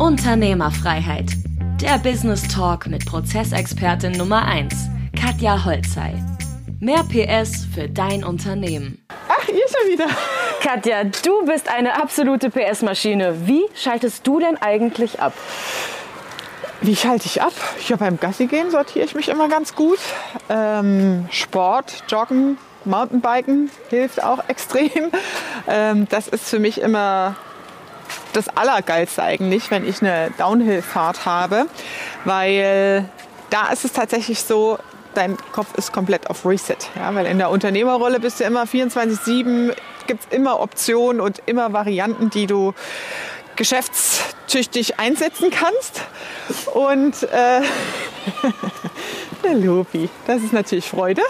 [0.00, 1.26] Unternehmerfreiheit.
[1.78, 4.74] Der Business Talk mit Prozessexpertin Nummer 1,
[5.14, 6.14] Katja Holzei.
[6.80, 9.04] Mehr PS für dein Unternehmen.
[9.28, 10.06] Ach, ihr schon wieder.
[10.62, 13.46] Katja, du bist eine absolute PS-Maschine.
[13.46, 15.34] Wie schaltest du denn eigentlich ab?
[16.80, 17.52] Wie schalte ich ab?
[17.86, 19.98] Ja, beim Gassi gehen sortiere ich mich immer ganz gut.
[20.48, 22.56] Ähm, Sport, Joggen,
[22.86, 25.10] Mountainbiken hilft auch extrem.
[25.68, 27.36] Ähm, das ist für mich immer
[28.32, 31.66] das Allergeilste eigentlich, wenn ich eine Downhill-Fahrt habe,
[32.24, 33.08] weil
[33.50, 34.78] da ist es tatsächlich so,
[35.14, 36.76] dein Kopf ist komplett auf Reset.
[36.96, 37.14] Ja?
[37.14, 39.74] Weil in der Unternehmerrolle bist du immer 24-7,
[40.06, 42.74] gibt es immer Optionen und immer Varianten, die du
[43.56, 46.02] geschäftstüchtig einsetzen kannst.
[46.72, 47.60] Und äh,
[49.44, 51.22] der Lobi, das ist natürlich Freude.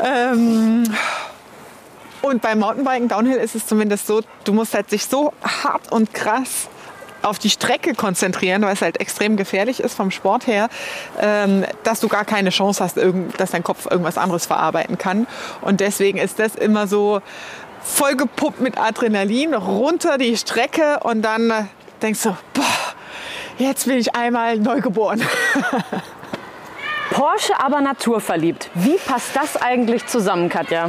[0.00, 0.84] Ähm,
[2.34, 6.12] und beim Mountainbiken Downhill ist es zumindest so, du musst halt sich so hart und
[6.12, 6.68] krass
[7.22, 10.68] auf die Strecke konzentrieren, weil es halt extrem gefährlich ist vom Sport her,
[11.20, 12.98] ähm, dass du gar keine Chance hast,
[13.38, 15.26] dass dein Kopf irgendwas anderes verarbeiten kann.
[15.62, 17.22] Und deswegen ist das immer so
[17.82, 21.68] vollgepumpt mit Adrenalin runter die Strecke und dann
[22.02, 22.64] denkst du, boah,
[23.58, 25.22] jetzt bin ich einmal neugeboren.
[27.10, 28.70] Porsche aber naturverliebt.
[28.74, 30.88] Wie passt das eigentlich zusammen, Katja?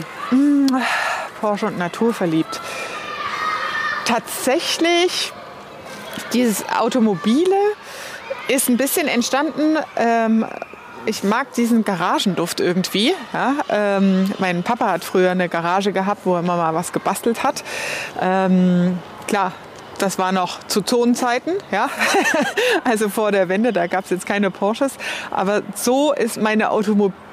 [1.40, 2.62] Porsche und naturverliebt.
[4.06, 5.34] Tatsächlich,
[6.34, 7.56] dieses Automobile
[8.48, 9.78] ist ein bisschen entstanden.
[9.96, 10.46] Ähm,
[11.06, 13.14] ich mag diesen Garagenduft irgendwie.
[13.34, 17.44] Ja, ähm, mein Papa hat früher eine Garage gehabt, wo er immer mal was gebastelt
[17.44, 17.64] hat.
[18.20, 19.52] Ähm, klar,
[19.98, 21.90] das war noch zu Zonenzeiten, ja.
[22.84, 24.94] also vor der Wende, da gab es jetzt keine Porsches.
[25.32, 26.72] Aber so ist meine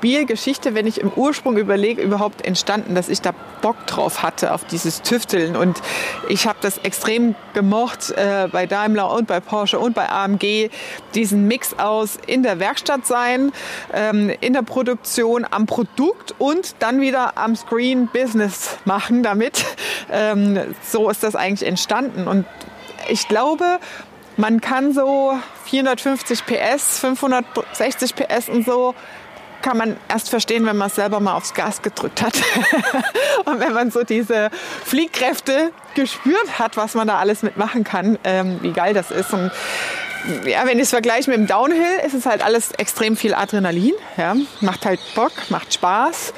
[0.02, 4.64] Automobilgeschichte, wenn ich im Ursprung überlege, überhaupt entstanden, dass ich da Bock drauf hatte, auf
[4.64, 5.54] dieses Tüfteln.
[5.54, 5.80] Und
[6.28, 10.70] ich habe das extrem gemocht äh, bei Daimler und bei Porsche und bei AMG,
[11.14, 13.52] diesen Mix aus in der Werkstatt sein,
[13.92, 19.64] ähm, in der Produktion, am Produkt und dann wieder am Screen Business machen damit.
[20.14, 22.26] Ähm, so ist das eigentlich entstanden.
[22.26, 22.44] Und
[23.08, 23.78] ich glaube,
[24.36, 25.32] man kann so
[25.66, 28.94] 450 PS, 560 PS und so
[29.62, 32.34] kann man erst verstehen, wenn man selber mal aufs Gas gedrückt hat.
[33.44, 34.50] und wenn man so diese
[34.84, 39.32] Fliehkräfte gespürt hat, was man da alles mitmachen kann, ähm, wie geil das ist.
[39.32, 39.50] Und
[40.44, 43.94] ja, wenn ich es vergleiche mit dem Downhill, ist es halt alles extrem viel Adrenalin.
[44.16, 44.34] Ja.
[44.60, 46.32] Macht halt Bock, macht Spaß.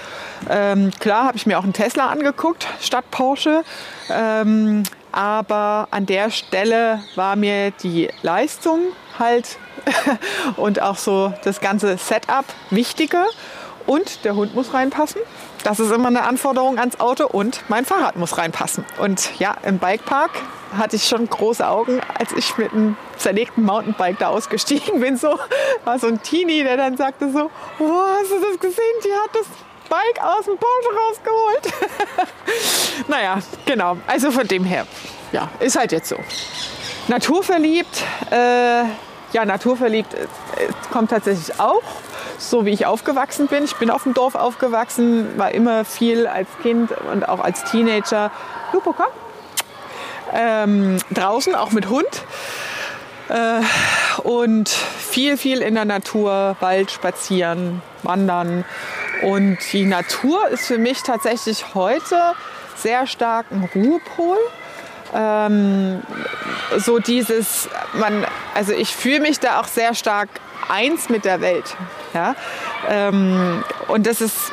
[0.51, 3.65] Ähm, klar habe ich mir auch einen Tesla angeguckt statt Porsche.
[4.11, 8.81] Ähm, aber an der Stelle war mir die Leistung
[9.19, 9.59] halt
[10.57, 13.27] und auch so das ganze Setup wichtiger.
[13.87, 15.21] Und der Hund muss reinpassen.
[15.63, 18.85] Das ist immer eine Anforderung ans Auto und mein Fahrrad muss reinpassen.
[18.99, 20.31] Und ja, im Bikepark
[20.77, 25.17] hatte ich schon große Augen, als ich mit einem zerlegten Mountainbike da ausgestiegen bin.
[25.17, 25.39] So
[25.85, 28.95] war so ein Teenie, der dann sagte so, oh, hast du das gesehen?
[29.05, 29.47] Die hat das
[29.89, 31.89] Bike aus dem Porsche rausgeholt.
[33.09, 33.97] naja, genau.
[34.07, 34.87] Also von dem her,
[35.33, 36.17] ja, ist halt jetzt so.
[37.09, 38.85] Naturverliebt, äh,
[39.33, 40.27] ja, naturverliebt äh,
[40.91, 41.83] kommt tatsächlich auch,
[42.39, 43.65] so wie ich aufgewachsen bin.
[43.65, 48.31] Ich bin auf dem Dorf aufgewachsen, war immer viel als Kind und auch als Teenager.
[48.73, 49.07] Lupo, komm.
[50.33, 52.23] Ähm, draußen, auch mit Hund.
[53.29, 53.61] Äh,
[54.23, 58.65] und viel, viel in der Natur, Wald spazieren, wandern.
[59.23, 62.17] Und die Natur ist für mich tatsächlich heute
[62.77, 64.39] sehr stark ein Ruhepol.
[65.15, 66.03] Ähm,
[66.79, 70.29] so dieses, man, also ich fühle mich da auch sehr stark
[70.69, 71.77] eins mit der Welt.
[72.13, 72.35] Ja?
[72.89, 74.53] Ähm, und das ist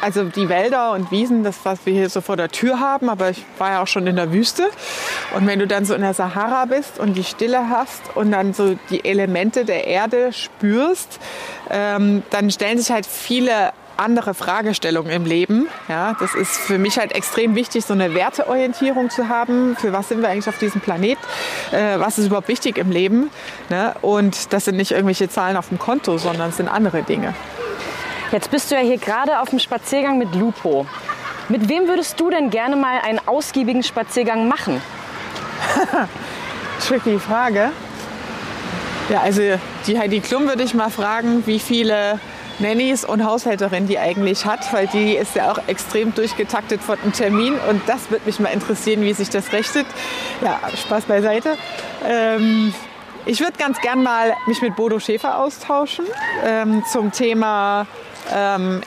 [0.00, 3.30] also die Wälder und Wiesen, das, was wir hier so vor der Tür haben, aber
[3.30, 4.70] ich war ja auch schon in der Wüste.
[5.34, 8.54] Und wenn du dann so in der Sahara bist und die Stille hast und dann
[8.54, 11.20] so die Elemente der Erde spürst,
[11.70, 15.68] ähm, dann stellen sich halt viele andere Fragestellungen im Leben.
[15.88, 19.76] Ja, das ist für mich halt extrem wichtig, so eine Werteorientierung zu haben.
[19.76, 21.18] Für was sind wir eigentlich auf diesem Planet?
[21.72, 23.30] Äh, was ist überhaupt wichtig im Leben?
[23.68, 23.94] Ne?
[24.02, 27.34] Und das sind nicht irgendwelche Zahlen auf dem Konto, sondern es sind andere Dinge.
[28.32, 30.86] Jetzt bist du ja hier gerade auf dem Spaziergang mit Lupo.
[31.48, 34.80] Mit wem würdest du denn gerne mal einen ausgiebigen Spaziergang machen?
[36.86, 37.70] Tricky Frage.
[39.08, 39.42] Ja, also
[39.88, 42.20] die Heidi Klum würde ich mal fragen, wie viele
[42.60, 47.12] Nannies und Haushälterin die eigentlich hat, weil die ist ja auch extrem durchgetaktet von einem
[47.12, 49.86] Termin und das würde mich mal interessieren, wie sich das rechnet.
[50.42, 51.56] Ja, Spaß beiseite.
[52.06, 52.72] Ähm,
[53.26, 56.06] ich würde ganz gern mal mich mit Bodo Schäfer austauschen
[56.44, 57.86] ähm, zum Thema
[58.32, 58.80] ähm,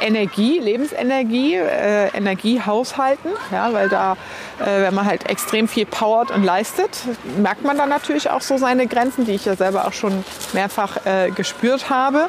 [0.00, 4.16] Energie, Lebensenergie, äh, Energiehaushalten, ja, weil da
[4.60, 7.02] äh, wenn man halt extrem viel powert und leistet,
[7.38, 11.04] merkt man dann natürlich auch so seine Grenzen, die ich ja selber auch schon mehrfach
[11.06, 12.28] äh, gespürt habe.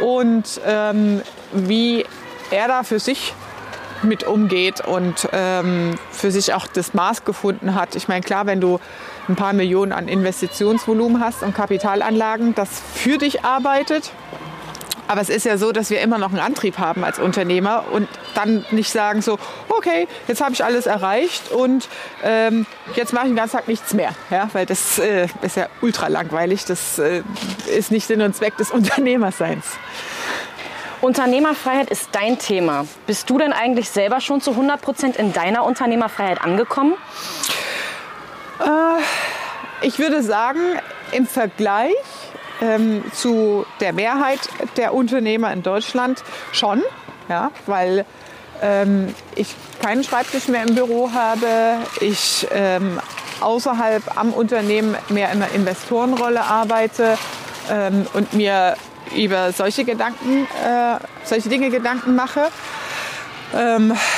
[0.00, 1.22] Und ähm,
[1.52, 2.04] wie
[2.50, 3.32] er da für sich
[4.02, 7.96] mit umgeht und ähm, für sich auch das Maß gefunden hat.
[7.96, 8.78] Ich meine, klar, wenn du
[9.28, 14.12] ein paar Millionen an Investitionsvolumen hast und Kapitalanlagen, das für dich arbeitet.
[15.06, 18.08] Aber es ist ja so, dass wir immer noch einen Antrieb haben als Unternehmer und
[18.34, 21.88] dann nicht sagen so, okay, jetzt habe ich alles erreicht und
[22.22, 24.10] ähm, jetzt mache ich den ganzen Tag nichts mehr.
[24.30, 26.64] Ja, weil das äh, ist ja ultra langweilig.
[26.64, 27.22] Das äh,
[27.66, 29.64] ist nicht Sinn und Zweck des Unternehmerseins.
[31.00, 32.86] Unternehmerfreiheit ist dein Thema.
[33.06, 36.94] Bist du denn eigentlich selber schon zu 100 Prozent in deiner Unternehmerfreiheit angekommen?
[38.60, 40.60] Äh, ich würde sagen,
[41.12, 41.92] im Vergleich
[42.60, 44.40] ähm, zu der Mehrheit
[44.76, 46.22] der Unternehmer in Deutschland
[46.52, 46.82] schon,
[47.28, 48.04] ja, weil
[48.62, 53.00] ähm, ich keinen Schreibtisch mehr im Büro habe, ich ähm,
[53.40, 57.18] außerhalb am Unternehmen mehr in einer Investorenrolle arbeite
[57.70, 58.76] ähm, und mir
[59.14, 62.48] über solche Gedanken, äh, solche Dinge Gedanken mache.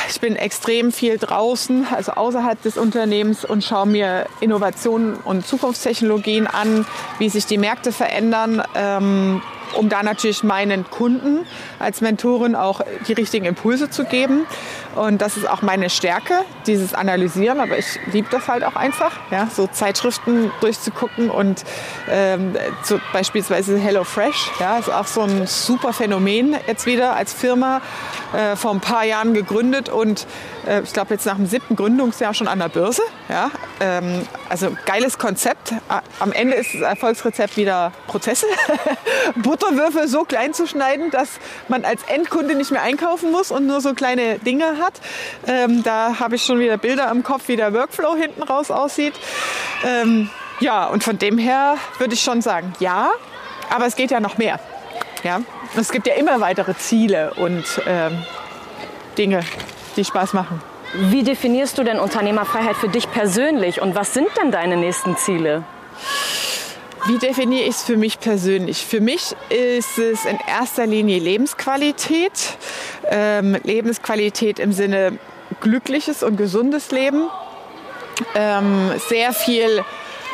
[0.09, 6.47] Ich bin extrem viel draußen, also außerhalb des Unternehmens und schaue mir Innovationen und Zukunftstechnologien
[6.47, 6.87] an,
[7.19, 8.63] wie sich die Märkte verändern.
[8.75, 9.43] Ähm,
[9.75, 11.47] um da natürlich meinen Kunden
[11.79, 14.47] als Mentorin auch die richtigen Impulse zu geben.
[14.95, 16.35] Und das ist auch meine Stärke,
[16.67, 17.61] dieses Analysieren.
[17.61, 21.65] Aber ich liebe das halt auch einfach, ja, so Zeitschriften durchzugucken und
[22.11, 27.81] ähm, so beispielsweise HelloFresh, ja, ist auch so ein super Phänomen jetzt wieder als Firma
[28.33, 30.27] äh, vor ein paar Jahren gegründet und
[30.67, 33.03] äh, ich glaube jetzt nach dem siebten Gründungsjahr schon an der Börse.
[33.29, 35.75] Ja, ähm, also geiles Konzept.
[36.21, 38.47] Am Ende ist das Erfolgsrezept wieder Prozesse,
[39.37, 41.29] Butterwürfel so klein zu schneiden, dass
[41.69, 44.95] man als Endkunde nicht mehr einkaufen muss und nur so kleine Dinge hat.
[45.47, 49.15] Ähm, da habe ich schon wieder Bilder im Kopf, wie der Workflow hinten raus aussieht.
[49.85, 50.31] Ähm,
[50.61, 53.11] ja, und von dem her würde ich schon sagen, ja,
[53.69, 54.59] aber es geht ja noch mehr.
[55.23, 55.41] Ja?
[55.77, 58.25] Es gibt ja immer weitere Ziele und ähm,
[59.19, 59.41] Dinge,
[59.97, 60.63] die Spaß machen.
[60.95, 65.65] Wie definierst du denn Unternehmerfreiheit für dich persönlich und was sind denn deine nächsten Ziele?
[67.07, 68.85] Wie definiere ich es für mich persönlich?
[68.85, 72.33] Für mich ist es in erster Linie Lebensqualität.
[73.09, 75.19] Ähm, Lebensqualität im Sinne
[75.61, 77.29] glückliches und gesundes Leben.
[78.35, 79.85] Ähm, sehr viel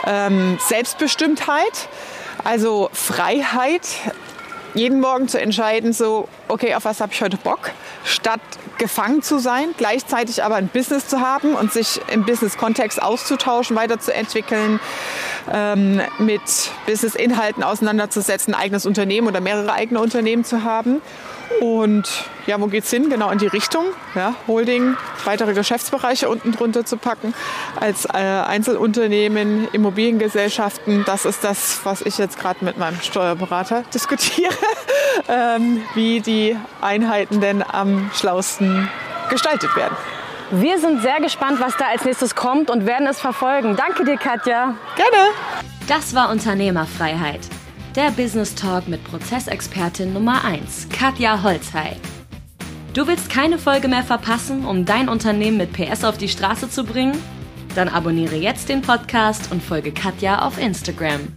[0.06, 1.88] ähm, Selbstbestimmtheit,
[2.44, 3.82] also Freiheit,
[4.74, 7.70] jeden Morgen zu entscheiden, so, okay, auf was habe ich heute Bock,
[8.04, 8.40] statt
[8.78, 14.80] gefangen zu sein, gleichzeitig aber ein Business zu haben und sich im Business-Kontext auszutauschen, weiterzuentwickeln,
[15.50, 16.42] ähm, mit
[16.86, 21.00] Business-Inhalten auseinanderzusetzen, ein eigenes Unternehmen oder mehrere eigene Unternehmen zu haben
[21.60, 22.08] und
[22.46, 23.08] ja, wo geht's hin?
[23.08, 23.84] Genau in die Richtung.
[24.14, 27.34] Ja, Holding, weitere Geschäftsbereiche unten drunter zu packen.
[27.78, 34.52] Als äh, Einzelunternehmen, Immobiliengesellschaften, das ist das, was ich jetzt gerade mit meinem Steuerberater diskutiere,
[35.28, 38.88] ähm, wie die Einheiten denn am schlausten
[39.30, 39.96] gestaltet werden.
[40.52, 43.74] Wir sind sehr gespannt, was da als nächstes kommt und werden es verfolgen.
[43.74, 44.76] Danke dir, Katja.
[44.96, 45.32] Gerne.
[45.88, 47.40] Das war Unternehmerfreiheit
[47.96, 51.96] der Business Talk mit Prozessexpertin Nummer 1, Katja Holzhey.
[52.94, 56.84] Du willst keine Folge mehr verpassen, um dein Unternehmen mit PS auf die Straße zu
[56.84, 57.18] bringen?
[57.74, 61.28] Dann abonniere jetzt den Podcast und folge Katja auf Instagram.